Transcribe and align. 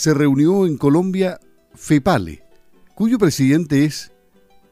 se 0.00 0.14
reunió 0.14 0.64
en 0.64 0.78
Colombia 0.78 1.38
FEPALE, 1.74 2.42
cuyo 2.94 3.18
presidente 3.18 3.84
es 3.84 4.10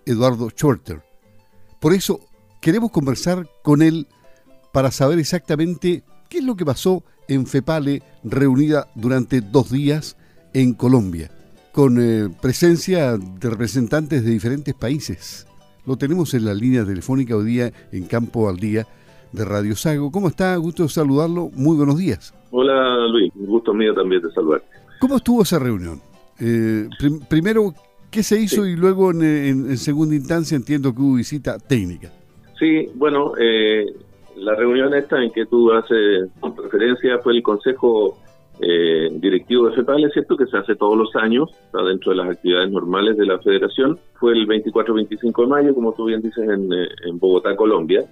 Eduardo 0.06 0.48
Shorter. 0.48 1.03
Por 1.82 1.92
eso 1.92 2.21
queremos 2.62 2.90
conversar 2.90 3.46
con 3.62 3.83
él 3.83 4.06
para 4.72 4.90
saber 4.90 5.19
exactamente 5.19 6.03
qué 6.30 6.38
es 6.38 6.44
lo 6.44 6.56
que 6.56 6.64
pasó 6.64 7.04
en 7.28 7.46
FEPALE 7.46 8.03
reunida 8.24 8.88
durante 8.94 9.42
dos 9.42 9.71
días 9.71 10.17
en 10.54 10.72
Colombia, 10.72 11.31
con 11.72 11.99
eh, 12.01 12.35
presencia 12.40 13.19
de 13.19 13.51
representantes 13.51 14.24
de 14.24 14.31
diferentes 14.31 14.74
países. 14.74 15.47
Lo 15.85 15.97
tenemos 15.97 16.33
en 16.33 16.47
la 16.47 16.55
línea 16.55 16.87
telefónica 16.87 17.37
hoy 17.37 17.45
día 17.45 17.73
en 17.92 18.05
Campo 18.05 18.48
al 18.48 18.56
Día 18.56 18.87
de 19.33 19.45
Radio 19.45 19.77
Sago. 19.77 20.10
¿Cómo 20.10 20.29
está? 20.29 20.56
Gusto 20.56 20.88
saludarlo. 20.88 21.51
Muy 21.55 21.77
buenos 21.77 21.98
días. 21.98 22.33
Hola 22.51 23.06
Luis, 23.09 23.30
un 23.34 23.45
gusto 23.45 23.74
mío 23.74 23.92
también 23.92 24.23
de 24.23 24.33
saludarte. 24.33 24.77
¿Cómo 24.98 25.16
estuvo 25.16 25.43
esa 25.43 25.59
reunión? 25.59 26.01
Eh, 26.41 26.88
primero, 27.29 27.73
¿qué 28.11 28.23
se 28.23 28.41
hizo? 28.41 28.66
Y 28.66 28.77
luego, 28.77 29.11
en, 29.11 29.77
segunda 29.77 30.15
instancia, 30.15 30.57
entiendo 30.57 30.95
que 30.95 31.01
hubo 31.01 31.16
visita 31.16 31.59
técnica. 31.59 32.11
Sí, 32.59 32.88
bueno, 32.95 33.33
eh, 33.38 33.87
la 34.37 34.55
reunión 34.55 34.95
esta 34.95 35.23
en 35.23 35.30
que 35.30 35.47
tú 35.47 35.73
haces 35.73 36.29
referencia 36.57 37.19
fue 37.19 37.34
el 37.34 37.43
Consejo 37.43 38.19
eh, 38.61 39.09
Directivo 39.12 39.69
de 39.69 39.77
FEPAL, 39.77 40.05
es 40.05 40.12
cierto 40.12 40.37
que 40.37 40.47
se 40.47 40.57
hace 40.57 40.74
todos 40.74 40.97
los 40.99 41.15
años, 41.15 41.49
está 41.66 41.83
dentro 41.85 42.10
de 42.10 42.16
las 42.16 42.30
actividades 42.30 42.71
normales 42.71 43.16
de 43.16 43.27
la 43.27 43.38
Federación. 43.38 43.99
Fue 44.15 44.33
el 44.33 44.49
24-25 44.49 45.43
de 45.43 45.46
mayo, 45.46 45.74
como 45.74 45.93
tú 45.93 46.07
bien 46.07 46.23
dices, 46.23 46.49
en, 46.49 46.73
en 46.73 47.19
Bogotá, 47.19 47.55
Colombia. 47.55 48.05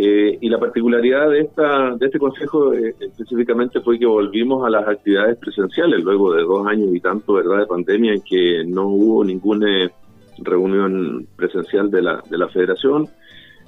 Eh, 0.00 0.38
y 0.40 0.48
la 0.48 0.60
particularidad 0.60 1.28
de, 1.28 1.40
esta, 1.40 1.96
de 1.96 2.06
este 2.06 2.20
consejo 2.20 2.72
eh, 2.72 2.94
específicamente 3.00 3.80
fue 3.80 3.98
que 3.98 4.06
volvimos 4.06 4.64
a 4.64 4.70
las 4.70 4.86
actividades 4.86 5.36
presenciales 5.38 6.04
luego 6.04 6.32
de 6.34 6.44
dos 6.44 6.64
años 6.68 6.94
y 6.94 7.00
tanto 7.00 7.32
verdad 7.32 7.58
de 7.58 7.66
pandemia 7.66 8.12
en 8.12 8.22
que 8.22 8.64
no 8.64 8.86
hubo 8.86 9.24
ninguna 9.24 9.90
reunión 10.38 11.26
presencial 11.34 11.90
de 11.90 12.02
la, 12.02 12.22
de 12.30 12.38
la 12.38 12.46
federación. 12.46 13.08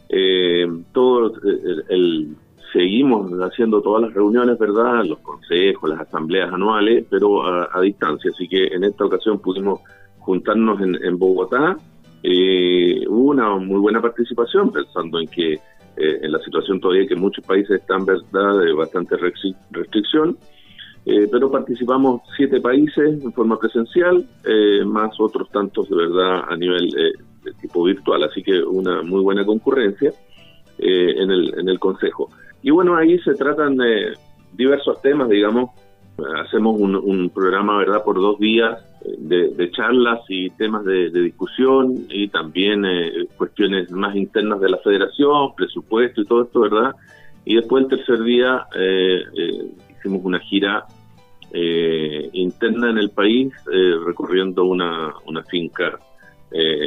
Eh, 0.08 0.68
todo 0.92 1.32
el, 1.88 2.36
seguimos 2.72 3.32
haciendo 3.40 3.82
todas 3.82 4.02
las 4.02 4.14
reuniones, 4.14 4.56
¿verdad? 4.56 5.04
Los 5.04 5.18
consejos, 5.18 5.90
las 5.90 6.02
asambleas 6.02 6.52
anuales, 6.52 7.06
pero 7.10 7.44
a, 7.44 7.80
distancia. 7.80 8.30
Así 8.32 8.46
que 8.46 8.68
en 8.68 8.84
esta 8.84 9.04
ocasión 9.04 9.40
pudimos 9.40 9.80
juntarnos 10.20 10.80
en, 10.80 10.94
en 11.04 11.18
Bogotá. 11.18 11.76
hubo 12.22 13.30
una 13.30 13.56
muy 13.56 13.80
buena 13.80 14.00
participación, 14.00 14.70
pensando 14.70 15.18
en 15.18 15.26
que 15.26 15.58
eh, 15.96 16.20
en 16.22 16.32
la 16.32 16.38
situación 16.40 16.80
todavía 16.80 17.06
que 17.06 17.16
muchos 17.16 17.44
países 17.44 17.80
están 17.80 18.04
verdad 18.04 18.58
de 18.58 18.72
bastante 18.72 19.16
restricción, 19.16 20.36
eh, 21.06 21.28
pero 21.30 21.50
participamos 21.50 22.22
siete 22.36 22.60
países 22.60 23.22
en 23.22 23.32
forma 23.32 23.58
presencial, 23.58 24.26
eh, 24.44 24.84
más 24.84 25.18
otros 25.18 25.50
tantos 25.50 25.88
de 25.88 25.96
verdad 25.96 26.44
a 26.48 26.56
nivel 26.56 26.90
de 26.90 27.52
tipo 27.60 27.84
virtual, 27.84 28.22
así 28.24 28.42
que 28.42 28.62
una 28.62 29.02
muy 29.02 29.22
buena 29.22 29.44
concurrencia 29.44 30.12
en, 30.78 31.30
el, 31.30 31.58
en 31.58 31.68
el 31.68 31.78
Consejo. 31.78 32.30
Y 32.62 32.70
bueno, 32.70 32.96
ahí 32.96 33.18
se 33.20 33.34
tratan 33.34 33.76
de 33.76 34.14
diversos 34.52 35.00
temas, 35.02 35.28
digamos, 35.28 35.70
hacemos 36.44 36.80
un, 36.80 37.30
programa, 37.30 37.78
¿verdad?, 37.78 38.02
por 38.04 38.16
dos 38.16 38.38
días 38.38 38.78
de, 39.18 39.70
charlas 39.70 40.20
y 40.28 40.50
temas 40.50 40.84
de, 40.84 41.10
discusión 41.10 42.06
y 42.08 42.28
también 42.28 42.84
eh, 42.84 43.26
cuestiones 43.36 43.90
más 43.90 44.14
internas 44.16 44.60
de 44.60 44.70
la 44.70 44.78
federación, 44.78 45.54
presupuesto 45.54 46.20
y 46.20 46.24
todo 46.24 46.42
esto, 46.42 46.60
¿verdad? 46.60 46.94
Y 47.44 47.56
después 47.56 47.84
el 47.84 47.90
tercer 47.90 48.22
día 48.22 48.66
eh, 48.74 49.22
eh, 49.36 49.64
hicimos 49.96 50.24
una 50.24 50.38
gira 50.40 50.86
interna 51.52 52.90
en 52.90 52.98
el 52.98 53.10
país 53.10 53.52
recorriendo 54.06 54.66
una, 54.66 55.12
una 55.26 55.42
finca 55.42 55.98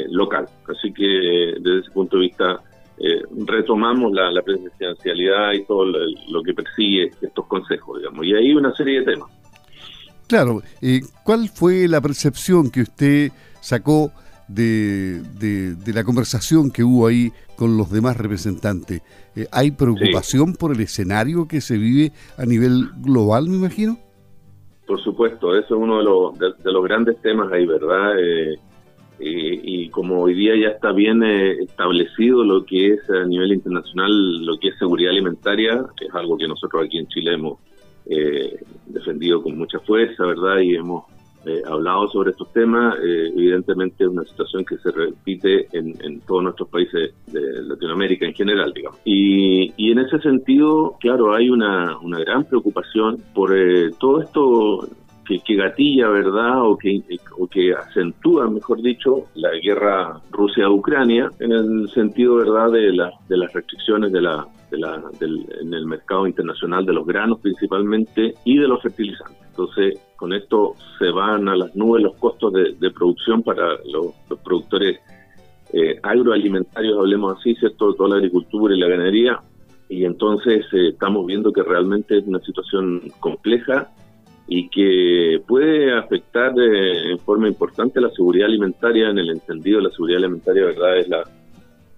local. 0.09 0.45
Así 0.69 0.93
que 0.93 1.03
desde 1.59 1.79
ese 1.79 1.91
punto 1.91 2.15
de 2.15 2.23
vista 2.23 2.61
retomamos 3.45 4.13
la, 4.13 4.31
la 4.31 4.41
presidencialidad 4.41 5.51
y 5.51 5.65
todo 5.65 5.83
lo, 5.83 6.43
que 6.43 6.53
persigue 6.53 7.11
estos 7.21 7.45
consejos, 7.47 7.99
digamos. 7.99 8.25
Y 8.25 8.35
ahí 8.35 8.53
una 8.53 8.73
serie 8.73 8.99
de 8.99 9.11
temas. 9.11 9.29
Claro, 10.27 10.61
eh, 10.81 11.01
¿cuál 11.23 11.49
fue 11.49 11.87
la 11.87 12.01
percepción 12.01 12.71
que 12.71 12.81
usted 12.81 13.31
sacó 13.61 14.11
de, 14.47 15.21
de, 15.39 15.93
la 15.93 16.03
conversación 16.03 16.71
que 16.71 16.83
hubo 16.83 17.07
ahí 17.07 17.31
con 17.55 17.77
los 17.77 17.91
demás 17.91 18.17
representantes? 18.17 19.01
Eh, 19.35 19.47
¿Hay 19.51 19.71
preocupación 19.71 20.53
por 20.53 20.73
el 20.73 20.79
escenario 20.81 21.47
que 21.47 21.61
se 21.61 21.77
vive 21.77 22.11
a 22.37 22.45
nivel 22.45 22.89
global, 23.01 23.49
me 23.49 23.57
imagino? 23.57 23.97
Por 24.87 25.01
supuesto, 25.01 25.55
eso 25.55 25.75
es 25.75 25.81
uno 25.81 25.97
de 25.99 26.03
los, 26.03 26.39
de, 26.39 26.71
los 26.71 26.83
grandes 26.83 27.21
temas 27.21 27.51
ahí, 27.51 27.65
¿verdad? 27.65 28.13
Eh, 28.19 28.57
y 29.19 29.87
como 29.89 30.21
hoy 30.21 30.33
día 30.33 30.53
ya 30.57 30.69
está 30.69 30.91
bien 30.91 31.23
establecido 31.23 32.43
lo 32.43 32.65
que 32.65 32.93
es 32.93 33.09
a 33.09 33.25
nivel 33.25 33.53
internacional, 33.53 34.45
lo 34.45 34.57
que 34.57 34.69
es 34.69 34.77
seguridad 34.77 35.11
alimentaria, 35.11 35.85
que 35.95 36.07
es 36.07 36.15
algo 36.15 36.37
que 36.37 36.47
nosotros 36.47 36.83
aquí 36.83 36.97
en 36.97 37.07
Chile 37.07 37.35
hemos 37.35 37.57
eh, 38.05 38.59
defendido 38.85 39.41
con 39.41 39.57
mucha 39.57 39.79
fuerza, 39.79 40.25
¿verdad? 40.25 40.59
Y 40.59 40.75
hemos 40.75 41.05
eh, 41.45 41.61
hablado 41.65 42.07
sobre 42.07 42.31
estos 42.31 42.51
temas. 42.53 42.95
Eh, 43.03 43.31
evidentemente 43.35 44.05
es 44.05 44.09
una 44.09 44.23
situación 44.23 44.63
que 44.63 44.77
se 44.77 44.91
repite 44.91 45.67
en, 45.73 46.21
todos 46.21 46.43
nuestros 46.43 46.69
países 46.69 47.13
de 47.27 47.63
Latinoamérica 47.63 48.25
en 48.25 48.33
general, 48.33 48.71
digamos. 48.73 48.99
Y, 49.03 49.73
y 49.75 49.91
en 49.91 49.99
ese 49.99 50.19
sentido, 50.19 50.95
claro, 51.01 51.33
hay 51.33 51.49
una, 51.49 51.97
una 51.99 52.19
gran 52.19 52.45
preocupación 52.45 53.21
por 53.33 53.57
eh, 53.57 53.91
todo 53.99 54.21
esto 54.21 54.87
que, 55.25 55.55
gatilla, 55.55 56.09
¿verdad? 56.09 56.61
O 56.63 56.77
que, 56.77 57.01
o 57.37 57.47
que 57.47 57.73
acentúa, 57.73 58.49
mejor 58.49 58.81
dicho, 58.81 59.25
la 59.35 59.51
guerra 59.61 60.21
Rusia-Ucrania 60.31 61.29
en 61.39 61.51
el 61.51 61.89
sentido, 61.89 62.35
¿verdad?, 62.35 62.71
de, 62.71 62.93
la, 62.93 63.11
de 63.27 63.37
las 63.37 63.53
restricciones 63.53 64.11
de 64.11 64.21
la, 64.21 64.45
de 64.69 64.77
la, 64.77 65.01
del, 65.19 65.45
en 65.61 65.73
el 65.73 65.85
mercado 65.85 66.27
internacional 66.27 66.85
de 66.85 66.93
los 66.93 67.05
granos 67.05 67.39
principalmente 67.39 68.33
y 68.43 68.57
de 68.57 68.67
los 68.67 68.81
fertilizantes. 68.81 69.37
Entonces, 69.47 69.99
con 70.15 70.33
esto 70.33 70.75
se 70.97 71.09
van 71.11 71.47
a 71.47 71.55
las 71.55 71.75
nubes 71.75 72.03
los 72.03 72.15
costos 72.15 72.53
de, 72.53 72.91
producción 72.91 73.43
para 73.43 73.77
los, 73.85 74.13
productores 74.43 74.99
eh, 75.71 75.99
agroalimentarios, 76.03 76.97
hablemos 76.97 77.37
así, 77.39 77.55
¿cierto?, 77.55 77.93
toda 77.93 78.09
la 78.09 78.15
agricultura 78.15 78.75
y 78.75 78.79
la 78.79 78.87
ganadería. 78.87 79.39
Y 79.89 80.05
entonces 80.05 80.65
eh, 80.73 80.89
estamos 80.89 81.25
viendo 81.25 81.51
que 81.51 81.61
realmente 81.61 82.17
es 82.17 82.25
una 82.25 82.39
situación 82.39 83.01
compleja 83.19 83.91
y 84.47 84.69
que 84.69 85.41
puede 85.47 85.97
afectar 85.97 86.53
eh, 86.59 87.11
en 87.11 87.19
forma 87.19 87.47
importante 87.47 88.01
la 88.01 88.09
seguridad 88.09 88.47
alimentaria 88.47 89.09
en 89.09 89.17
el 89.17 89.29
entendido 89.29 89.77
de 89.77 89.85
la 89.85 89.91
seguridad 89.91 90.19
alimentaria, 90.19 90.65
¿verdad? 90.65 90.97
Es 90.97 91.07
la, 91.07 91.23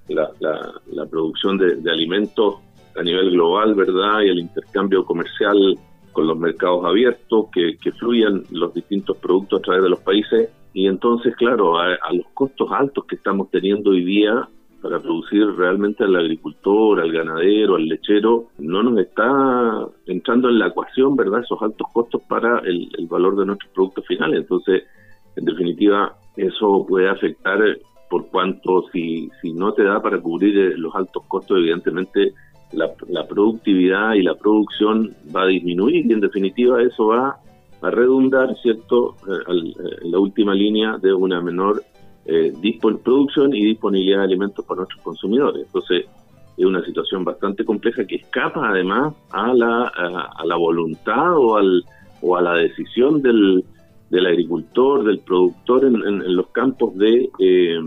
la, 0.10 0.74
la, 0.92 1.06
producción 1.08 1.58
de, 1.58 1.92
alimentos 1.92 2.58
a 2.96 3.02
nivel 3.02 3.32
global, 3.32 3.74
¿verdad? 3.74 4.22
Y 4.22 4.30
el 4.30 4.40
intercambio 4.40 5.04
comercial 5.04 5.78
con 6.12 6.28
los 6.28 6.38
mercados 6.38 6.86
abiertos, 6.86 7.48
que, 7.52 7.78
que 7.78 7.92
fluyan 7.92 8.44
los 8.52 8.74
distintos 8.74 9.18
productos 9.18 9.60
a 9.60 9.64
través 9.64 9.84
de 9.84 9.90
los 9.90 10.00
países. 10.00 10.50
Y 10.74 10.88
entonces, 10.88 11.36
claro, 11.36 11.80
a 11.80 12.14
los 12.14 12.28
costos 12.34 12.70
altos 12.72 13.06
que 13.06 13.16
estamos 13.16 13.50
teniendo 13.50 13.92
hoy 13.92 14.04
día, 14.04 14.48
para 14.86 15.00
producir 15.00 15.44
realmente 15.58 16.04
al 16.04 16.16
agricultor, 16.16 17.02
al 17.02 17.12
ganadero, 17.12 17.76
al 17.76 17.88
lechero, 17.88 18.50
no 18.60 18.84
nos 18.84 19.00
está 19.00 19.88
entrando 20.06 20.48
en 20.48 20.60
la 20.60 20.68
ecuación, 20.68 21.16
¿verdad?, 21.16 21.40
esos 21.40 21.60
altos 21.60 21.88
costos 21.92 22.22
para 22.30 22.60
el, 22.60 22.88
valor 23.10 23.36
de 23.36 23.48
nuestros 23.48 23.72
productos 23.72 24.06
finales. 24.06 24.42
Entonces, 24.42 24.84
en 25.38 25.46
definitiva, 25.46 26.16
eso 26.38 26.86
puede 26.88 27.10
afectar 27.10 27.60
por 28.12 28.28
cuanto 28.28 28.86
si, 28.94 29.28
si 29.42 29.54
no 29.54 29.74
te 29.74 29.84
da 29.84 30.00
para 30.04 30.22
cubrir 30.22 30.56
eh, 30.56 30.78
los 30.78 30.94
altos 30.94 31.24
costos, 31.28 31.58
evidentemente 31.58 32.36
la, 32.72 32.92
la 33.10 33.28
productividad 33.28 34.14
y 34.14 34.22
la 34.22 34.36
producción 34.36 35.16
va 35.36 35.46
a 35.46 35.48
disminuir 35.48 36.06
y 36.06 36.14
en 36.14 36.22
definitiva 36.22 36.80
eso 36.84 37.08
va 37.08 37.38
a 37.82 37.90
redundar, 37.90 38.56
¿cierto?, 38.62 39.16
eh, 39.28 39.50
eh, 39.50 39.96
en 40.04 40.12
la 40.12 40.20
última 40.20 40.54
línea 40.54 41.00
de 41.02 41.12
una 41.12 41.42
menor 41.42 41.82
eh, 42.26 42.54
producción 43.04 43.54
y 43.54 43.66
disponibilidad 43.66 44.20
de 44.20 44.24
alimentos 44.26 44.66
para 44.66 44.80
nuestros 44.80 45.02
consumidores. 45.02 45.66
Entonces, 45.66 46.06
es 46.58 46.66
una 46.66 46.84
situación 46.86 47.24
bastante 47.24 47.66
compleja 47.66 48.06
que 48.06 48.16
escapa 48.16 48.70
además 48.70 49.14
a 49.32 49.54
la, 49.54 49.88
a, 49.88 50.46
la 50.46 50.56
voluntad 50.56 51.38
o, 51.38 51.58
al, 51.58 51.84
o 52.22 52.38
a 52.38 52.42
la 52.42 52.54
decisión 52.54 53.22
del, 53.22 53.64
del 54.10 54.26
agricultor, 54.26 55.04
del 55.04 55.20
productor 55.20 55.86
en, 55.86 56.36
los 56.36 56.48
campos 56.48 56.98
de 56.98 57.30
eh, 57.40 57.80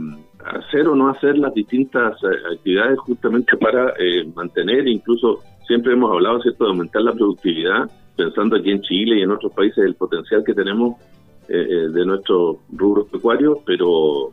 hacer 0.44 0.86
o 0.88 0.94
no 0.94 1.08
hacer 1.08 1.38
las 1.38 1.54
distintas 1.54 2.14
eh, 2.22 2.54
actividades 2.54 2.98
justamente 2.98 3.56
para 3.56 3.94
eh, 3.98 4.24
mantener, 4.34 4.86
incluso 4.86 5.40
siempre 5.66 5.92
hemos 5.94 6.12
hablado 6.12 6.40
cierto 6.42 6.64
de 6.64 6.70
aumentar 6.70 7.02
la 7.02 7.12
productividad, 7.12 7.90
pensando 8.16 8.56
aquí 8.56 8.70
en 8.70 8.82
Chile 8.82 9.18
y 9.18 9.22
en 9.22 9.30
otros 9.30 9.52
países 9.52 9.84
el 9.84 9.94
potencial 9.94 10.42
que 10.44 10.54
tenemos 10.54 10.96
eh, 11.48 11.66
eh, 11.68 11.88
de 11.88 12.06
nuestros 12.06 12.58
rubros 12.72 13.08
pecuarios, 13.08 13.58
pero 13.64 14.32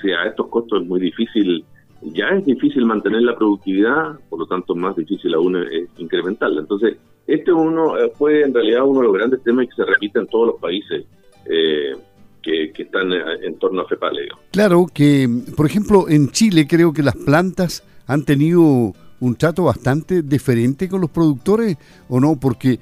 si 0.00 0.10
a 0.10 0.24
estos 0.24 0.48
costos 0.48 0.82
es 0.82 0.88
muy 0.88 1.00
difícil 1.00 1.64
ya 2.04 2.28
es 2.30 2.44
difícil 2.44 2.84
mantener 2.84 3.22
la 3.22 3.36
productividad, 3.36 4.18
por 4.28 4.40
lo 4.40 4.46
tanto 4.46 4.74
más 4.74 4.96
difícil 4.96 5.34
aún 5.34 5.56
es 5.56 5.88
incrementarla. 5.98 6.60
Entonces, 6.60 6.96
este 7.26 7.52
uno 7.52 7.96
eh, 7.96 8.10
fue 8.16 8.42
en 8.42 8.52
realidad 8.52 8.84
uno 8.84 9.00
de 9.00 9.06
los 9.06 9.14
grandes 9.14 9.42
temas 9.42 9.66
que 9.68 9.76
se 9.76 9.84
repite 9.84 10.18
en 10.18 10.26
todos 10.26 10.48
los 10.48 10.60
países. 10.60 11.04
Eh, 11.46 11.94
que, 12.42 12.72
están 12.76 13.12
en 13.12 13.56
torno 13.60 13.82
a 13.82 13.86
FEPALE. 13.86 14.28
Claro 14.50 14.86
que, 14.92 15.28
por 15.56 15.64
ejemplo, 15.64 16.08
en 16.08 16.30
Chile 16.30 16.66
creo 16.68 16.92
que 16.92 17.04
las 17.04 17.14
plantas 17.14 17.84
han 18.08 18.24
tenido 18.24 18.92
un 19.20 19.36
trato 19.36 19.62
bastante 19.62 20.22
diferente 20.22 20.88
con 20.88 21.00
los 21.00 21.10
productores, 21.10 21.76
¿o 22.08 22.18
no? 22.18 22.40
Porque 22.40 22.80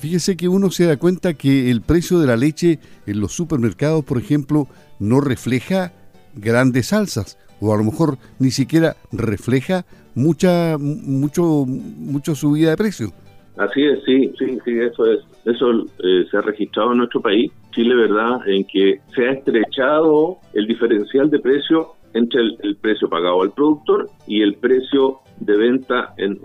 fíjese 0.00 0.36
que 0.36 0.48
uno 0.48 0.70
se 0.70 0.86
da 0.86 0.96
cuenta 0.96 1.34
que 1.34 1.70
el 1.70 1.82
precio 1.82 2.18
de 2.18 2.26
la 2.26 2.36
leche 2.36 2.78
en 3.06 3.20
los 3.20 3.32
supermercados, 3.32 4.04
por 4.04 4.18
ejemplo, 4.18 4.66
no 4.98 5.20
refleja 5.20 5.92
grandes 6.34 6.92
alzas, 6.92 7.38
o 7.60 7.74
a 7.74 7.76
lo 7.76 7.84
mejor 7.84 8.16
ni 8.38 8.50
siquiera 8.50 8.96
refleja 9.12 9.84
mucha 10.14 10.76
mucho 10.78 11.64
mucho 11.66 12.34
subida 12.34 12.70
de 12.70 12.76
precio. 12.76 13.12
Así 13.56 13.82
es, 13.84 14.02
sí, 14.04 14.32
sí, 14.38 14.58
sí, 14.64 14.78
eso 14.78 15.04
es. 15.06 15.20
Eso 15.44 15.70
eh, 16.02 16.24
se 16.30 16.36
ha 16.36 16.40
registrado 16.40 16.92
en 16.92 16.98
nuestro 16.98 17.20
país, 17.20 17.52
Chile, 17.72 17.94
¿verdad? 17.94 18.40
En 18.46 18.64
que 18.64 19.00
se 19.14 19.28
ha 19.28 19.32
estrechado 19.32 20.38
el 20.54 20.66
diferencial 20.66 21.30
de 21.30 21.38
precio 21.40 21.94
entre 22.14 22.40
el, 22.40 22.76
precio 22.80 23.08
pagado 23.08 23.42
al 23.42 23.52
productor 23.52 24.08
y 24.26 24.42
el 24.42 24.54
precio 24.54 25.20
de 25.40 25.56
venta 25.56 26.14
en, 26.18 26.38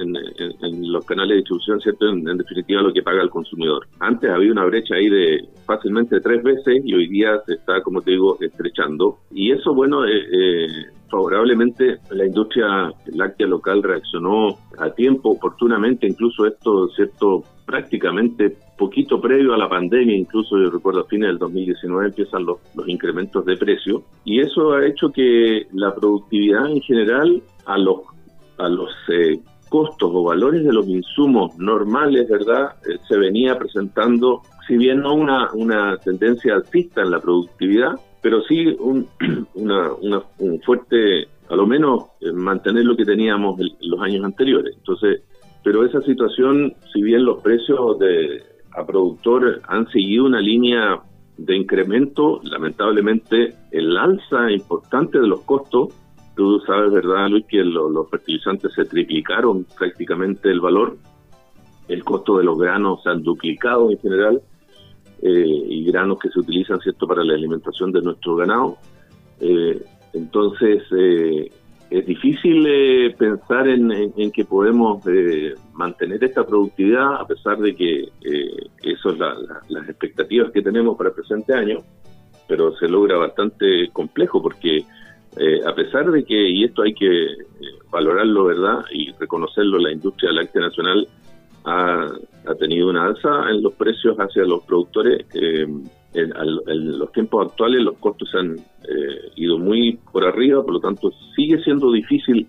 los 0.92 1.06
canales 1.06 1.32
de 1.32 1.36
distribución, 1.38 1.80
¿cierto? 1.82 2.08
En, 2.10 2.24
definitiva, 2.24 2.82
lo 2.82 2.94
que 2.94 3.04
paga 3.04 3.22
el 3.22 3.30
consumidor. 3.30 3.88
Antes 4.00 4.30
había 4.30 4.52
una 4.52 4.66
brecha 4.66 4.96
ahí 4.96 5.10
de 5.10 5.46
fácilmente 5.66 6.20
tres 6.22 6.42
veces 6.44 6.82
y 6.84 6.94
hoy 6.94 7.08
día 7.08 7.40
se 7.46 7.56
está, 7.56 7.82
como 7.82 8.02
te 8.02 8.12
digo, 8.12 8.38
estrechando. 8.40 9.20
Y 9.32 9.52
eso, 9.52 9.74
bueno, 9.74 10.06
eh, 10.06 10.22
eh, 10.32 10.68
favorablemente 11.10 11.98
la 12.12 12.26
industria 12.26 12.92
láctea 13.14 13.48
local 13.48 13.84
reaccionó 13.84 14.58
a 14.80 14.90
tiempo, 14.92 15.30
oportunamente, 15.30 16.08
incluso 16.08 16.46
esto, 16.46 16.88
¿cierto? 16.90 17.44
Prácticamente 17.66 18.58
poquito 18.78 19.20
previo 19.22 19.54
a 19.54 19.58
la 19.58 19.70
pandemia, 19.70 20.16
incluso 20.16 20.58
yo 20.58 20.70
recuerdo 20.70 21.02
a 21.02 21.06
fines 21.06 21.30
del 21.30 21.38
2019 21.38 22.08
empiezan 22.08 22.46
los, 22.46 22.58
los 22.76 22.88
incrementos 22.90 23.46
de 23.46 23.56
precio 23.56 24.04
y 24.26 24.42
eso 24.42 24.74
ha 24.74 24.86
hecho 24.86 25.10
que 25.12 25.66
la 25.72 25.96
productividad 25.96 26.70
en 26.70 26.82
general 26.82 27.42
a 27.66 27.78
los 27.78 28.02
a 28.58 28.70
los 28.70 28.92
eh, 29.10 29.40
costos 29.70 30.12
o 30.14 30.24
valores 30.24 30.64
de 30.64 30.74
los 30.74 30.88
insumos 30.88 31.58
normales, 31.58 32.30
¿verdad? 32.30 32.76
Eh, 32.88 32.98
se 33.08 33.18
venía 33.18 33.58
presentando, 33.58 34.42
si 34.68 34.78
bien 34.78 35.02
no 35.02 35.14
una, 35.14 35.52
una 35.54 35.98
tendencia 35.98 36.56
alcista 36.56 37.02
en 37.02 37.12
la 37.12 37.20
productividad, 37.20 38.00
pero 38.22 38.42
sí 38.44 38.76
un, 38.80 39.08
una, 39.56 39.92
un 40.40 40.62
fuerte, 40.62 41.28
a 41.50 41.56
lo 41.56 41.66
menos 41.66 42.06
eh, 42.22 42.32
mantener 42.32 42.86
lo 42.86 42.96
que 42.96 43.06
teníamos 43.06 43.60
en 43.60 43.70
los 43.82 44.02
años 44.02 44.24
anteriores. 44.24 44.76
Entonces, 44.78 45.22
pero 45.64 45.84
esa 45.84 46.02
situación, 46.02 46.76
si 46.94 47.02
bien 47.02 47.26
los 47.26 47.42
precios 47.42 47.98
de 48.00 48.44
a 48.72 48.86
productor 48.86 49.62
han 49.68 49.88
seguido 49.90 50.26
una 50.26 50.40
línea 50.42 51.02
de 51.38 51.56
incremento, 51.56 52.40
lamentablemente 52.44 53.56
el 53.72 53.98
alza 53.98 54.52
importante 54.52 55.20
de 55.20 55.28
los 55.28 55.42
costos 55.42 55.90
Tú 56.36 56.60
sabes, 56.68 56.92
¿verdad, 56.92 57.30
Luis, 57.30 57.46
que 57.48 57.64
los 57.64 58.10
fertilizantes 58.10 58.74
se 58.74 58.86
triplicaron 58.86 59.66
prácticamente 59.78 60.50
el 60.50 60.60
valor, 60.60 60.98
el 61.88 62.04
costo 62.04 62.38
de 62.38 62.44
los 62.44 62.58
granos 62.58 63.04
se 63.04 63.10
han 63.10 63.24
duplicado 63.24 63.90
en 63.90 63.98
general, 64.00 64.42
eh, 65.22 65.66
y 65.70 65.86
granos 65.86 66.20
que 66.20 66.30
se 66.30 66.40
utilizan, 66.40 66.80
¿cierto?, 66.82 67.08
para 67.08 67.24
la 67.24 67.34
alimentación 67.34 67.92
de 67.92 68.02
nuestro 68.02 68.36
ganado. 68.36 68.78
Eh, 69.40 69.82
entonces, 70.14 70.84
eh, 70.92 71.50
es 71.90 72.06
difícil 72.06 73.16
pensar 73.18 73.68
en, 73.68 74.32
que 74.32 74.44
podemos 74.44 75.04
mantener 75.74 76.24
esta 76.24 76.46
productividad 76.46 77.16
a 77.16 77.26
pesar 77.28 77.60
de 77.60 77.76
que 77.76 78.10
eso 78.84 79.10
es 79.12 79.20
las 79.70 79.90
expectativas 79.90 80.52
que 80.52 80.62
tenemos 80.62 80.98
para 80.98 81.10
el 81.10 81.16
presente 81.16 81.54
año, 81.54 81.80
pero 82.48 82.76
se 82.76 82.88
logra 82.88 83.18
bastante 83.18 83.90
complejo 83.94 84.42
porque 84.42 84.84
eh, 85.38 85.62
a 85.66 85.74
pesar 85.76 86.10
de 86.12 86.24
que, 86.24 86.50
y 86.50 86.64
esto 86.64 86.84
hay 86.84 86.94
que 86.94 87.26
eh, 87.26 87.38
valorarlo, 87.92 88.46
¿verdad? 88.46 88.86
Y 88.94 89.12
reconocerlo, 89.14 89.80
la 89.80 89.92
industria 89.92 90.32
láctea 90.32 90.62
nacional 90.62 91.08
ha, 91.66 92.08
tenido 92.60 92.90
una 92.90 93.06
alza 93.06 93.50
en 93.50 93.62
los 93.64 93.74
precios 93.74 94.16
hacia 94.18 94.44
los 94.44 94.64
productores. 94.64 95.26
Eh, 95.34 95.68
en, 96.14 96.98
los 96.98 97.12
tiempos 97.12 97.48
actuales 97.48 97.84
los 97.84 97.98
costos 97.98 98.30
han 98.36 98.56
ido 99.36 99.58
muy 99.58 100.00
por 100.14 100.24
arriba, 100.26 100.64
por 100.64 100.74
lo 100.74 100.80
tanto 100.80 101.12
sigue 101.36 101.62
siendo 101.62 101.92
difícil 101.92 102.48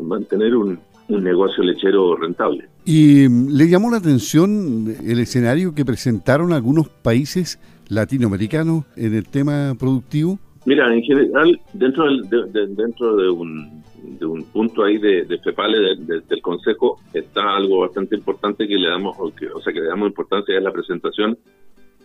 mantener 0.00 0.56
un, 0.56 0.78
un 1.08 1.24
negocio 1.24 1.62
lechero 1.62 2.16
rentable. 2.16 2.68
¿Y 2.84 3.28
le 3.28 3.68
llamó 3.68 3.90
la 3.90 3.98
atención 3.98 4.94
el 5.04 5.18
escenario 5.18 5.74
que 5.74 5.84
presentaron 5.84 6.52
algunos 6.52 6.88
países 6.88 7.58
latinoamericanos 7.88 8.84
en 8.96 9.14
el 9.14 9.28
tema 9.28 9.74
productivo? 9.78 10.38
Mira, 10.68 10.92
en 10.92 11.02
general, 11.02 11.58
dentro, 11.72 12.04
de, 12.14 12.66
dentro 12.66 13.16
de, 13.16 13.30
un, 13.30 13.82
de 14.02 14.26
un 14.26 14.44
punto 14.52 14.84
ahí 14.84 14.98
de, 14.98 15.24
de 15.24 15.38
FEPALE 15.38 15.96
del 15.96 16.42
Consejo 16.42 17.00
está 17.14 17.56
algo 17.56 17.80
bastante 17.80 18.14
importante 18.14 18.68
que 18.68 18.76
le 18.76 18.90
damos, 18.90 19.16
o, 19.18 19.32
o 19.54 19.60
sea, 19.62 19.72
que 19.72 19.80
le 19.80 19.86
damos 19.86 20.08
importancia 20.08 20.54
es 20.54 20.62
la 20.62 20.70
presentación 20.70 21.38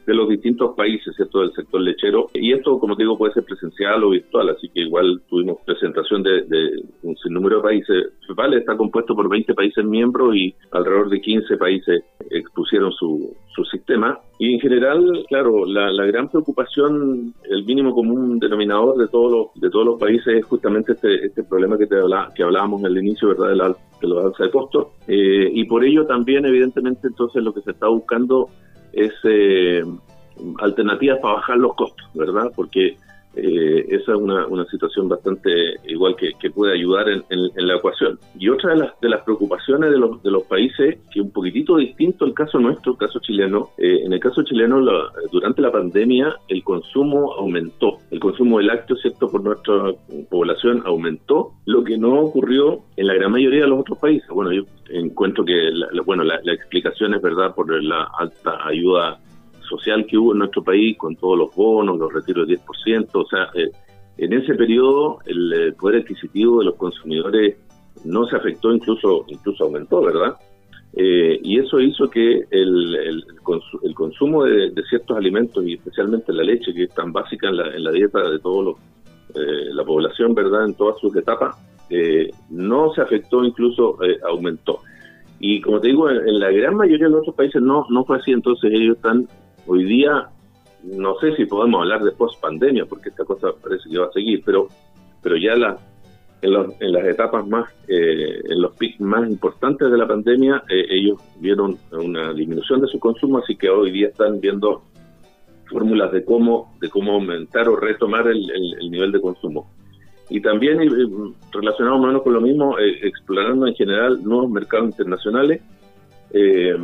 de 0.05 0.13
los 0.13 0.29
distintos 0.29 0.75
países, 0.75 1.15
¿cierto?, 1.15 1.41
del 1.41 1.53
sector 1.53 1.81
lechero. 1.81 2.27
Y 2.33 2.53
esto, 2.53 2.79
como 2.79 2.95
te 2.95 3.03
digo, 3.03 3.17
puede 3.17 3.33
ser 3.33 3.43
presencial 3.43 4.03
o 4.03 4.09
virtual, 4.09 4.49
así 4.49 4.69
que 4.69 4.81
igual 4.81 5.21
tuvimos 5.29 5.57
presentación 5.65 6.23
de, 6.23 6.83
un 7.03 7.15
sinnúmero 7.17 7.57
de 7.57 7.63
países. 7.63 8.05
FEPAL 8.27 8.53
está 8.55 8.75
compuesto 8.75 9.15
por 9.15 9.29
20 9.29 9.53
países 9.53 9.83
miembros 9.85 10.35
y 10.35 10.53
alrededor 10.71 11.09
de 11.09 11.21
15 11.21 11.57
países 11.57 12.03
expusieron 12.29 12.91
su, 12.93 13.35
su 13.55 13.63
sistema. 13.65 14.19
Y 14.39 14.55
en 14.55 14.59
general, 14.59 15.25
claro, 15.29 15.65
la, 15.65 16.05
gran 16.05 16.29
preocupación, 16.29 17.33
el 17.49 17.63
mínimo 17.65 17.93
común 17.93 18.39
denominador 18.39 18.97
de 18.97 19.07
todos 19.07 19.31
los, 19.31 19.61
de 19.61 19.69
todos 19.69 19.85
los 19.85 19.99
países 19.99 20.27
es 20.27 20.45
justamente 20.45 20.93
este, 20.93 21.25
este 21.25 21.43
problema 21.43 21.77
que, 21.77 21.87
te 21.87 21.95
que 22.35 22.43
hablábamos 22.43 22.83
al 22.83 22.97
inicio, 22.97 23.29
¿verdad?, 23.29 23.49
de, 23.49 23.55
la, 23.55 23.69
de 23.69 24.07
los 24.07 24.25
alza 24.25 24.43
de 24.43 24.51
costos. 24.51 24.87
Eh, 25.07 25.49
y 25.53 25.65
por 25.65 25.83
ello 25.83 26.05
también, 26.05 26.45
evidentemente, 26.45 27.07
entonces 27.07 27.43
lo 27.43 27.53
que 27.53 27.61
se 27.61 27.71
está 27.71 27.87
buscando 27.87 28.49
es 28.93 29.11
eh, 29.23 29.83
alternativas 30.59 31.19
para 31.19 31.35
bajar 31.35 31.57
los 31.57 31.75
costos, 31.75 32.07
¿verdad? 32.13 32.51
Porque 32.55 32.97
eh, 33.35 33.85
esa 33.89 34.11
es 34.11 34.17
una, 34.17 34.45
una, 34.47 34.65
situación 34.65 35.09
bastante 35.09 35.49
igual 35.87 36.15
que, 36.15 36.31
que 36.39 36.51
puede 36.51 36.73
ayudar 36.73 37.09
en, 37.09 37.23
la 37.55 37.75
ecuación. 37.75 38.19
Y 38.37 38.49
otra 38.49 38.73
de 38.73 38.79
las, 38.79 38.99
de 38.99 39.09
las 39.09 39.21
preocupaciones 39.23 39.91
de 39.91 39.97
los, 39.97 40.21
de 40.21 40.31
los 40.31 40.43
países, 40.43 40.99
que 41.11 41.21
un 41.21 41.31
poquitito 41.31 41.77
distinto 41.77 42.25
el 42.25 42.33
caso 42.33 42.59
nuestro, 42.59 42.93
el 42.93 42.97
caso 42.97 43.19
chileno, 43.19 43.69
eh, 43.77 44.01
en 44.03 44.13
el 44.13 44.19
caso 44.19 44.43
chileno 44.43 44.79
durante 45.31 45.61
la 45.61 45.71
pandemia 45.71 46.35
el 46.47 46.63
consumo 46.63 47.33
aumentó, 47.33 47.97
el 48.11 48.19
consumo 48.19 48.59
de 48.59 48.65
lácteos, 48.65 49.01
¿cierto?, 49.01 49.29
por 49.29 49.43
nuestra 49.43 49.93
población 50.29 50.83
aumentó, 50.85 51.53
lo 51.65 51.83
que 51.83 51.97
no 51.97 52.19
ocurrió 52.19 52.81
en 52.97 53.07
la 53.07 53.15
gran 53.15 53.31
mayoría 53.31 53.61
de 53.61 53.67
los 53.67 53.79
otros 53.79 53.97
países. 53.97 54.27
Bueno, 54.29 54.51
yo 54.51 54.63
encuentro 54.89 55.43
que, 55.43 55.71
la, 55.71 55.87
bueno, 56.05 56.23
la, 56.23 56.39
la 56.43 56.53
explicación 56.53 57.13
es 57.13 57.21
verdad 57.21 57.55
por 57.55 57.83
la 57.83 58.09
alta 58.17 58.67
ayuda 58.67 59.19
social 59.77 60.05
que 60.05 60.17
hubo 60.17 60.33
en 60.33 60.39
nuestro 60.39 60.63
país 60.63 60.97
con 60.97 61.15
todos 61.15 61.37
los 61.37 61.55
bonos, 61.55 61.97
los 61.97 62.13
retiros 62.13 62.47
de 62.47 62.59
10%, 62.59 63.09
o 63.13 63.25
sea, 63.25 63.49
eh, 63.55 63.71
en 64.17 64.33
ese 64.33 64.53
periodo 64.53 65.19
el 65.25 65.53
eh, 65.53 65.73
poder 65.73 66.01
adquisitivo 66.01 66.59
de 66.59 66.65
los 66.65 66.75
consumidores 66.75 67.57
no 68.05 68.25
se 68.27 68.35
afectó, 68.35 68.71
incluso 68.73 69.25
incluso 69.27 69.63
aumentó, 69.63 70.01
¿verdad? 70.01 70.35
Eh, 70.95 71.39
y 71.41 71.59
eso 71.59 71.79
hizo 71.79 72.07
que 72.07 72.43
el, 72.51 72.95
el, 72.95 73.25
consumo 73.95 74.43
de, 74.43 74.71
ciertos 74.87 75.17
alimentos 75.17 75.65
y 75.65 75.73
especialmente 75.73 76.31
la 76.31 76.43
leche, 76.43 76.73
que 76.73 76.83
es 76.83 76.93
tan 76.93 77.11
básica 77.11 77.49
en 77.49 77.57
la, 77.57 77.75
en 77.75 77.83
la 77.83 77.91
dieta 77.91 78.19
de 78.29 78.39
todos 78.39 78.77
la 79.35 79.83
población, 79.83 80.35
¿verdad? 80.35 80.65
En 80.65 80.75
todas 80.75 80.99
sus 80.99 81.15
etapas, 81.15 81.55
no 82.51 82.93
se 82.93 83.01
afectó, 83.01 83.43
incluso 83.43 83.97
aumentó. 84.29 84.81
Y 85.45 85.59
como 85.59 85.81
te 85.81 85.87
digo, 85.89 86.09
en, 86.09 86.39
la 86.39 86.51
gran 86.51 86.75
mayoría 86.75 87.07
de 87.07 87.11
los 87.11 87.21
otros 87.21 87.35
países 87.35 87.61
no, 87.61 87.85
no 87.89 88.05
fue 88.05 88.17
así, 88.17 88.31
entonces 88.31 88.71
ellos 88.71 88.95
están 88.95 89.27
Hoy 89.65 89.85
día 89.85 90.29
no 90.83 91.15
sé 91.19 91.35
si 91.35 91.45
podemos 91.45 91.81
hablar 91.81 92.03
de 92.03 92.11
post 92.11 92.41
pandemia 92.41 92.85
porque 92.85 93.09
esta 93.09 93.23
cosa 93.23 93.49
parece 93.61 93.89
que 93.89 93.97
va 93.97 94.07
a 94.07 94.11
seguir, 94.11 94.41
pero 94.45 94.67
pero 95.21 95.37
ya 95.37 95.55
la, 95.55 95.77
en, 96.41 96.91
las 96.91 97.05
etapas 97.05 97.47
más, 97.47 97.69
eh, 97.87 98.41
en 98.43 98.61
los 98.61 98.75
pics 98.75 98.99
más 98.99 99.27
importantes 99.29 99.89
de 99.89 99.97
la 99.97 100.05
pandemia, 100.05 100.63
eh, 100.69 100.85
ellos 100.89 101.21
vieron 101.39 101.77
una 101.91 102.33
disminución 102.33 102.81
de 102.81 102.87
su 102.87 102.99
consumo, 102.99 103.37
así 103.37 103.55
que 103.55 103.69
hoy 103.69 103.91
día 103.91 104.09
están 104.09 104.41
viendo 104.41 104.83
fórmulas 105.67 106.11
de 106.11 106.25
cómo 106.25 106.75
de 106.81 106.89
cómo 106.89 107.13
aumentar 107.13 107.69
o 107.69 107.77
retomar 107.77 108.27
el, 108.27 108.45
nivel 108.91 109.11
de 109.13 109.21
consumo. 109.21 109.71
Y 110.29 110.41
también 110.41 110.79
relacionado 111.51 111.97
más 111.97 112.05
o 112.05 112.07
menos 112.07 112.23
con 112.23 112.33
lo 112.33 112.41
mismo, 112.41 112.77
eh, 112.79 112.99
explorando 113.03 113.67
en 113.67 113.75
general 113.75 114.23
nuevos 114.23 114.49
mercados 114.49 114.87
internacionales. 114.87 115.61
Eh, 116.31 116.75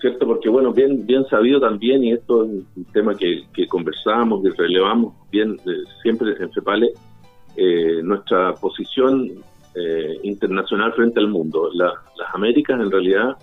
¿cierto? 0.00 0.26
Porque, 0.26 0.48
bueno, 0.48 0.72
bien, 0.72 1.06
bien 1.06 1.24
sabido 1.26 1.60
también, 1.60 2.02
y 2.02 2.12
esto 2.12 2.44
es 2.44 2.50
un 2.76 2.84
tema 2.92 3.14
que, 3.14 3.44
que 3.52 3.66
conversamos 3.66 4.44
y 4.44 4.48
relevamos 4.50 5.14
bien 5.30 5.56
eh, 5.66 5.84
siempre 6.02 6.34
en 6.38 6.50
FEPALE, 6.52 6.92
eh, 7.56 8.00
nuestra 8.02 8.54
posición 8.54 9.28
eh, 9.74 10.18
internacional 10.22 10.92
frente 10.92 11.20
al 11.20 11.28
mundo. 11.28 11.70
las 11.74 11.94
Américas 12.32 12.80
en 12.80 12.90
realidad 12.90 13.36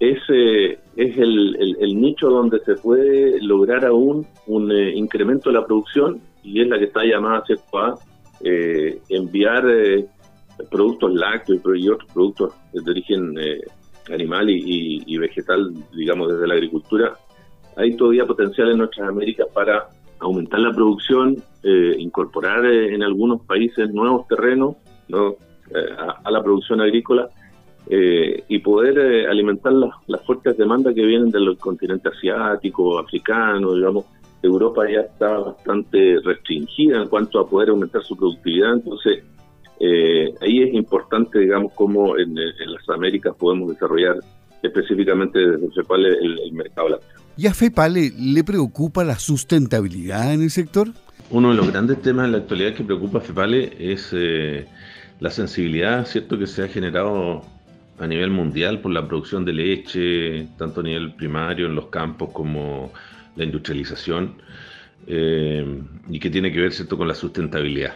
es, 0.00 0.18
eh, 0.28 0.78
es 0.96 1.16
el, 1.16 1.76
el, 1.80 2.00
nicho 2.00 2.28
donde 2.28 2.58
se 2.60 2.74
puede 2.74 3.40
lograr 3.40 3.84
aún 3.86 4.26
un 4.46 4.72
incremento 4.72 5.50
de 5.50 5.54
la 5.54 5.66
producción 5.66 6.20
y 6.42 6.60
es 6.60 6.68
la 6.68 6.78
que 6.78 6.86
está 6.86 7.04
llamada 7.04 7.44
¿cierto? 7.46 7.78
a 7.78 7.94
enviar 9.08 9.64
productos 10.70 11.14
lácteos 11.14 11.60
y 11.76 11.88
otros 11.88 12.12
productos 12.12 12.54
de 12.72 12.90
origen 12.90 13.34
animal 14.10 14.48
y, 14.50 15.18
vegetal, 15.18 15.72
digamos, 15.94 16.32
desde 16.32 16.46
la 16.46 16.54
agricultura. 16.54 17.16
Hay 17.76 17.96
todavía 17.96 18.26
potencial 18.26 18.70
en 18.70 18.78
nuestras 18.78 19.08
Américas 19.08 19.46
para 19.52 19.88
aumentar 20.20 20.60
la 20.60 20.72
producción, 20.72 21.36
eh, 21.62 21.94
incorporar 21.98 22.64
eh, 22.66 22.94
en 22.94 23.02
algunos 23.02 23.42
países 23.42 23.92
nuevos 23.92 24.26
terrenos 24.26 24.76
¿no? 25.08 25.36
Eh, 25.74 25.88
a, 26.24 26.30
la 26.30 26.42
producción 26.42 26.80
agrícola 26.80 27.28
y 27.90 28.58
poder 28.58 29.26
alimentar 29.30 29.72
las, 29.72 29.92
las, 30.08 30.22
fuertes 30.26 30.58
demandas 30.58 30.94
que 30.94 31.06
vienen 31.06 31.30
del 31.30 31.56
continente 31.56 32.10
asiático, 32.10 32.98
africano, 32.98 33.72
digamos. 33.72 34.04
Europa 34.42 34.88
ya 34.88 35.00
está 35.00 35.38
bastante 35.38 36.18
restringida 36.22 37.00
en 37.02 37.08
cuanto 37.08 37.40
a 37.40 37.48
poder 37.48 37.70
aumentar 37.70 38.02
su 38.02 38.14
productividad, 38.14 38.74
entonces 38.74 39.24
ahí 40.40 40.62
es 40.62 40.74
importante, 40.74 41.38
digamos, 41.38 41.72
cómo 41.74 42.18
en, 42.18 42.34
las 42.34 42.88
Américas 42.88 43.34
podemos 43.38 43.70
desarrollar 43.70 44.16
específicamente 44.62 45.38
desde 45.38 45.70
FEPAL 45.70 46.06
el, 46.06 46.40
el 46.40 46.52
mercado 46.52 46.88
lácteo. 46.88 47.18
¿Y 47.38 47.46
a 47.46 47.54
FEPAL 47.54 47.94
le, 47.94 48.42
preocupa 48.42 49.04
la 49.04 49.16
sustentabilidad 49.16 50.34
en 50.34 50.42
el 50.42 50.50
sector? 50.50 50.88
Uno 51.30 51.50
de 51.50 51.54
los 51.54 51.70
grandes 51.70 52.02
temas 52.02 52.24
en 52.24 52.32
la 52.32 52.38
actualidad 52.38 52.74
que 52.74 52.82
preocupa 52.82 53.18
a 53.18 53.20
FEPALE 53.20 53.76
es 53.78 54.10
eh, 54.12 54.66
la 55.20 55.30
sensibilidad 55.30 56.04
cierto 56.04 56.36
que 56.36 56.48
se 56.48 56.64
ha 56.64 56.68
generado 56.68 57.42
a 58.00 58.06
nivel 58.08 58.30
mundial 58.30 58.80
por 58.80 58.90
la 58.90 59.06
producción 59.06 59.44
de 59.44 59.52
leche, 59.52 60.48
tanto 60.58 60.80
a 60.80 60.82
nivel 60.82 61.14
primario 61.14 61.66
en 61.66 61.76
los 61.76 61.86
campos 61.86 62.30
como 62.32 62.92
la 63.36 63.44
industrialización, 63.44 64.42
eh, 65.06 65.64
y 66.10 66.18
que 66.18 66.30
tiene 66.30 66.50
que 66.50 66.60
ver 66.60 66.72
cierto 66.72 66.98
con 66.98 67.06
la 67.06 67.14
sustentabilidad. 67.14 67.94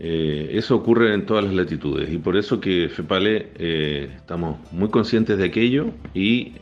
Eh, 0.00 0.50
eso 0.52 0.76
ocurre 0.76 1.12
en 1.12 1.26
todas 1.26 1.44
las 1.44 1.54
latitudes 1.54 2.12
y 2.12 2.18
por 2.18 2.36
eso 2.36 2.60
que 2.60 2.88
FEPALE 2.88 3.48
estamos 4.16 4.58
muy 4.72 4.90
conscientes 4.90 5.38
de 5.38 5.44
aquello 5.44 5.86
y 6.14 6.52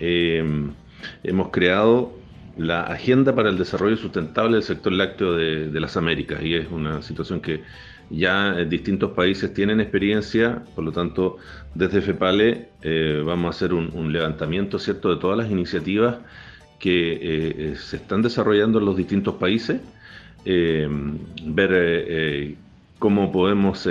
hemos 1.23 1.51
creado 1.51 2.15
la 2.57 2.83
Agenda 2.83 3.35
para 3.35 3.51
el 3.51 3.59
Desarrollo 3.59 3.97
Sustentable 3.97 4.55
del 4.55 4.63
Sector 4.63 4.93
Lácteo 4.93 5.35
de, 5.35 5.81
las 5.81 5.97
Américas 5.97 6.43
y 6.43 6.55
es 6.55 6.71
una 6.71 7.03
situación 7.03 7.41
que 7.41 7.63
ya 8.09 8.55
distintos 8.65 9.13
países 9.13 9.53
tienen 9.53 9.81
experiencia, 9.81 10.63
por 10.75 10.85
lo 10.85 10.93
tanto, 10.93 11.39
desde 11.75 12.01
FEPALE 12.01 12.69
eh, 12.83 13.23
vamos 13.25 13.47
a 13.47 13.51
hacer 13.51 13.75
un, 13.75 14.13
levantamiento 14.13 14.79
cierto 14.79 15.15
de 15.15 15.21
todas 15.21 15.37
las 15.37 15.51
iniciativas 15.51 16.19
que 16.79 17.19
eh, 17.21 17.77
se 17.77 17.97
están 17.97 18.23
desarrollando 18.23 18.79
en 18.79 18.85
los 18.85 18.97
distintos 18.97 19.35
países, 19.35 19.81
eh, 20.45 20.89
ver 21.45 22.57
cómo 22.99 23.33
podemos 23.33 23.87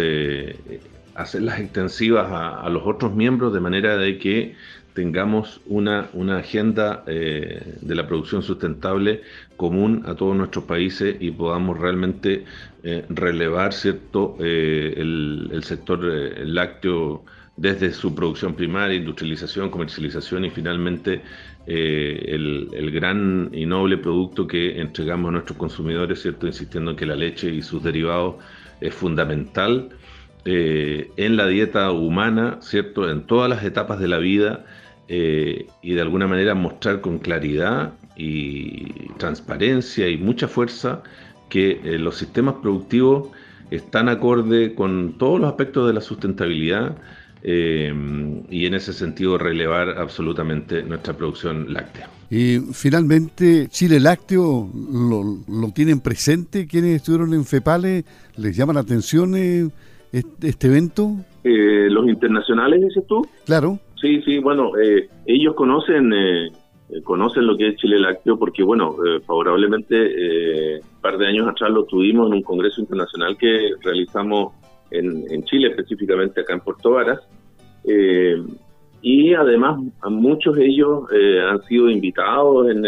hacerlas 1.16 1.60
extensivas 1.60 2.28
a, 2.30 2.70
los 2.70 2.84
otros 2.86 3.14
miembros 3.14 3.54
de 3.54 3.60
manera 3.60 3.98
de 3.98 4.18
que 4.20 4.56
tengamos 4.94 5.62
una, 5.66 6.10
una 6.14 6.38
agenda 6.38 7.04
eh, 7.08 7.78
de 7.82 7.96
la 7.96 8.08
producción 8.08 8.42
sustentable 8.44 9.22
común 9.58 10.04
a 10.06 10.16
todos 10.16 10.36
nuestros 10.36 10.66
países 10.66 11.18
y 11.20 11.32
podamos 11.32 11.80
realmente 11.80 12.46
eh, 12.84 13.06
relevar 13.10 13.74
cierto 13.74 14.38
eh, 14.40 14.94
el, 14.98 15.62
sector 15.64 16.00
lácteo 16.04 17.26
desde 17.58 17.92
su 17.92 18.14
producción 18.14 18.54
primaria, 18.54 18.98
industrialización, 18.98 19.70
comercialización 19.70 20.46
y 20.46 20.50
finalmente 20.50 21.22
el, 21.66 22.70
el, 22.74 22.92
gran 22.92 23.50
y 23.54 23.66
noble 23.66 23.98
producto 23.98 24.46
que 24.46 24.80
entregamos 24.80 25.30
a 25.30 25.32
nuestros 25.32 25.58
consumidores, 25.58 26.22
¿cierto? 26.22 26.48
insistiendo 26.48 26.92
en 26.92 26.98
que 26.98 27.06
la 27.06 27.16
leche 27.16 27.50
y 27.50 27.62
sus 27.62 27.82
derivados 27.82 28.36
es 28.82 28.94
fundamental 28.94 29.90
en 30.46 31.38
la 31.38 31.48
dieta 31.48 31.92
humana, 31.92 32.60
¿cierto? 32.62 33.10
en 33.10 33.26
todas 33.26 33.50
las 33.50 33.64
etapas 33.64 34.00
de 34.00 34.08
la 34.08 34.20
vida 34.20 34.66
eh, 35.08 35.68
y 35.84 35.94
de 35.94 36.02
alguna 36.02 36.26
manera 36.26 36.56
mostrar 36.56 37.00
con 37.00 37.20
claridad 37.20 37.94
y 38.16 39.10
transparencia 39.18 40.10
y 40.10 40.18
mucha 40.18 40.48
fuerza 40.48 41.04
que 41.48 41.80
eh, 41.84 42.00
los 42.00 42.18
sistemas 42.18 42.56
productivos 42.56 43.30
están 43.70 44.10
acorde 44.10 44.74
con 44.74 45.18
todos 45.20 45.40
los 45.40 45.50
aspectos 45.50 45.88
de 45.88 45.94
la 45.94 46.02
sustentabilidad 46.02 46.98
eh, 47.48 47.94
y 48.50 48.66
en 48.66 48.74
ese 48.74 48.92
sentido 48.92 49.38
relevar 49.38 50.00
absolutamente 50.00 50.82
nuestra 50.82 51.16
producción 51.16 51.72
láctea. 51.72 52.10
Y 52.32 52.58
finalmente, 52.74 53.68
Chile 53.70 54.00
Lácteo, 54.00 54.68
¿lo, 54.92 55.24
lo 55.48 55.72
tienen 55.72 56.00
presente 56.00 56.66
quienes 56.66 56.96
estuvieron 56.96 57.36
en 57.36 57.46
FEPALE? 57.46 58.04
¿Les 58.38 58.58
llama 58.58 58.74
la 58.74 58.80
atención 58.80 59.36
este, 60.12 60.68
evento? 60.68 61.12
los 61.44 62.08
internacionales, 62.08 62.82
dices 62.82 63.06
tú. 63.08 63.22
Claro. 63.46 63.80
Sí, 64.02 64.22
sí, 64.24 64.40
bueno, 64.40 64.72
eh, 64.78 65.08
ellos 65.26 65.56
conocen 65.56 66.12
eh, 66.14 66.48
eh, 66.90 67.02
conocen 67.04 67.48
lo 67.48 67.58
que 67.58 67.70
es 67.70 67.76
Chile 67.78 68.00
Lácteo 68.00 68.38
porque, 68.38 68.64
bueno, 68.64 68.96
favorablemente 69.26 70.80
un 70.80 71.02
par 71.02 71.18
de 71.18 71.28
años 71.28 71.48
atrás 71.48 71.72
lo 71.72 71.86
tuvimos 71.86 72.28
en 72.28 72.34
un 72.34 72.42
congreso 72.44 72.82
internacional 72.82 73.38
que 73.38 73.72
realizamos 73.82 74.54
en, 74.98 75.44
Chile, 75.44 75.70
específicamente 75.70 76.42
acá 76.42 76.54
en 76.54 76.60
Puerto 76.62 76.92
Varas. 76.92 77.20
y 79.02 79.34
además, 79.34 79.80
a 80.02 80.10
muchos 80.10 80.56
de 80.56 80.66
ellos 80.66 81.04
han 81.48 81.62
sido 81.64 81.90
invitados 81.90 82.70
en, 82.70 82.86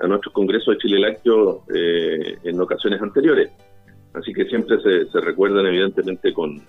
a 0.00 0.06
nuestro 0.06 0.32
congreso 0.32 0.70
de 0.70 0.78
Chile 0.78 1.00
Lácteo 1.00 1.64
en 1.68 2.60
ocasiones 2.60 3.00
anteriores. 3.02 3.50
Así 4.14 4.32
que 4.32 4.44
siempre 4.44 4.80
se, 4.80 5.06
se 5.06 5.20
recuerdan, 5.20 5.66
evidentemente, 5.66 6.32
con 6.32 6.62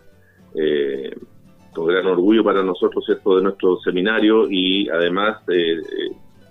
con 1.75 1.85
gran 1.87 2.07
orgullo 2.07 2.43
para 2.43 2.63
nosotros, 2.63 3.05
¿cierto?, 3.05 3.35
de 3.35 3.43
nuestro 3.43 3.77
seminario 3.81 4.49
y 4.49 4.89
además, 4.89 5.37
eh, 5.49 5.77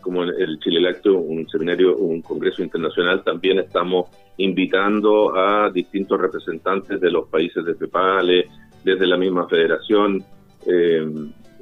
como 0.01 0.23
el 0.23 0.59
Chile 0.61 0.81
Lácteo, 0.81 1.17
un 1.17 1.49
seminario, 1.49 1.97
un 1.97 2.21
congreso 2.21 2.63
internacional, 2.63 3.25
también 3.25 3.59
estamos 3.59 4.11
invitando 4.39 5.37
a 5.37 5.71
distintos 5.71 6.21
representantes 6.21 7.01
de 7.01 7.11
los 7.11 7.29
países 7.29 7.65
de 7.65 7.75
FEPALE, 7.75 8.47
desde 8.83 9.07
la 9.07 9.17
misma 9.17 9.49
federación, 9.49 10.23
eh, 10.67 11.07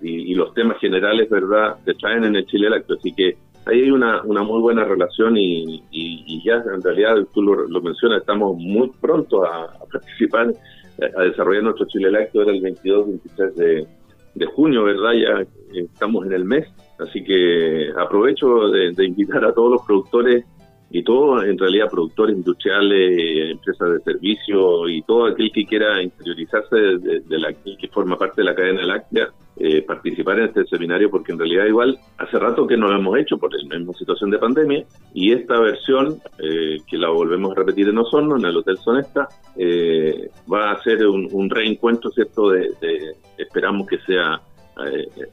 y, 0.03 0.35
los 0.35 0.53
temas 0.55 0.79
generales, 0.79 1.31
¿verdad?, 1.31 1.77
se 1.85 1.95
traen 1.95 2.25
en 2.25 2.35
el 2.35 2.47
Chile 2.47 2.69
Lácteo, 2.69 2.97
así 2.97 3.13
que 3.13 3.37
ahí 3.67 3.83
hay 3.83 3.91
una, 3.91 4.23
una 4.23 4.43
muy 4.43 4.61
buena 4.61 4.85
relación 4.85 5.37
y, 5.37 6.43
ya 6.45 6.55
en 6.55 6.83
realidad, 6.83 7.15
tú 7.33 7.43
lo, 7.43 7.81
mencionas, 7.81 8.21
estamos 8.21 8.57
muy 8.57 8.91
pronto 9.01 9.45
a 9.45 9.73
participar 9.93 10.53
a 11.17 11.23
desarrollar 11.23 11.63
nuestro 11.63 11.87
Chile 11.87 12.11
Lácteo 12.11 12.43
era 12.43 12.53
el 12.53 12.63
22-23 12.63 13.55
de, 13.55 13.87
de, 14.35 14.47
junio, 14.47 14.85
¿verdad? 14.85 15.13
Ya 15.13 15.47
estamos 15.75 16.27
en 16.27 16.33
el 16.33 16.45
mes, 16.45 16.67
así 16.99 17.23
que 17.25 17.91
aprovecho 17.97 18.69
de, 18.69 19.05
invitar 19.05 19.45
a 19.45 19.53
todos 19.53 19.73
los 19.73 19.83
productores 19.83 20.45
y 20.93 21.03
todos, 21.03 21.45
en 21.45 21.59
realidad, 21.59 21.89
productores 21.91 22.37
industriales, 22.37 23.51
empresas 23.53 23.93
de 23.93 24.01
servicio 24.01 24.89
y 24.91 25.01
todo 25.03 25.25
aquel 25.27 25.51
que 25.51 25.65
quiera 25.65 26.03
interiorizarse 26.03 26.77
de, 26.77 27.39
la 27.39 27.53
que 27.55 27.89
forma 27.89 28.19
parte 28.19 28.43
de 28.43 28.45
la 28.45 28.55
cadena 28.55 28.83
láctea, 28.83 29.31
eh, 29.57 29.81
participar 29.83 30.39
en 30.39 30.47
este 30.47 30.65
seminario 30.67 31.11
porque 31.11 31.33
en 31.33 31.39
realidad 31.39 31.65
igual 31.67 31.99
hace 32.19 32.39
rato 32.39 32.67
que 32.67 32.77
no 32.77 32.89
lo 32.89 32.99
hemos 32.99 33.19
hecho 33.19 33.39
por 33.39 33.55
la 33.55 33.79
misma 33.79 33.95
situación 33.95 34.31
de 34.31 34.39
pandemia 34.39 34.85
y 35.15 35.33
esta 35.33 35.61
versión 35.61 36.21
eh, 36.39 36.79
que 36.87 36.99
la 36.99 37.09
volvemos 37.09 37.53
a 37.53 37.61
repetir 37.61 37.89
en 37.89 37.99
Osorno, 37.99 38.37
en 38.37 38.45
el 38.45 38.57
Hotel 38.57 38.77
Sonesta, 38.77 39.29
eh, 39.57 40.31
va 40.53 40.73
a 40.73 40.83
ser 40.83 41.07
un, 41.07 41.49
reencuentro, 41.49 42.11
¿cierto? 42.11 42.51
De, 42.51 42.71
esperamos 43.39 43.87
que 43.87 43.99
sea 44.01 44.43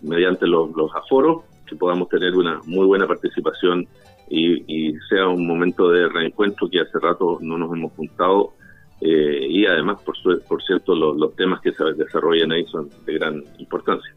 mediante 0.01 0.45
los, 0.45 0.75
los 0.75 0.93
aforos, 0.93 1.43
que 1.65 1.75
podamos 1.75 2.09
tener 2.09 2.35
una 2.35 2.59
muy 2.65 2.85
buena 2.85 3.07
participación 3.07 3.87
y, 4.29 4.93
sea 5.09 5.27
un 5.27 5.48
momento 5.48 5.89
de 5.89 6.07
reencuentro 6.07 6.69
que 6.69 6.81
hace 6.81 7.00
rato 7.00 7.39
no 7.41 7.57
nos 7.57 7.75
hemos 7.75 7.91
juntado 7.93 8.53
eh, 9.01 9.48
y 9.50 9.65
además, 9.65 10.01
por, 10.03 10.15
por 10.43 10.62
cierto, 10.63 10.93
los, 10.93 11.36
temas 11.36 11.62
que 11.62 11.71
se 11.71 11.83
desarrollan 11.93 12.51
ahí 12.51 12.65
son 12.65 12.89
de 13.05 13.13
gran 13.13 13.43
importancia. 13.57 14.13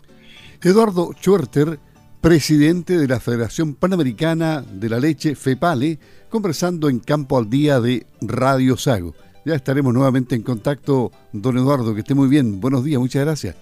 Eduardo 0.62 1.12
Schwerter, 1.20 1.78
presidente 2.20 2.98
de 2.98 3.08
la 3.08 3.20
Federación 3.20 3.74
Panamericana 3.74 4.62
de 4.62 4.88
la 4.88 4.98
Leche, 4.98 5.34
FEPALE, 5.34 5.98
conversando 6.28 6.88
en 6.88 6.98
Campo 6.98 7.38
al 7.38 7.48
Día 7.48 7.80
de 7.80 8.06
Radio 8.20 8.76
Sago. 8.76 9.14
Ya 9.44 9.54
estaremos 9.54 9.92
nuevamente 9.92 10.34
en 10.34 10.42
contacto, 10.42 11.10
don 11.32 11.58
Eduardo, 11.58 11.94
que 11.94 12.00
esté 12.00 12.14
muy 12.14 12.28
bien. 12.28 12.60
Buenos 12.60 12.84
días, 12.84 13.00
muchas 13.00 13.24
gracias. 13.24 13.56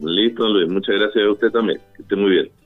Listo, 0.00 0.48
Luis, 0.48 0.68
muchas 0.68 0.96
gracias 0.96 1.24
a 1.24 1.30
usted 1.30 1.50
también, 1.50 1.78
que 1.96 2.02
esté 2.02 2.16
muy 2.16 2.30
bien. 2.30 2.61